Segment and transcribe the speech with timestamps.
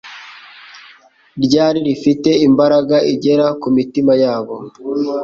[1.43, 4.55] ryari rifite imbaraga igera ku mitima yabo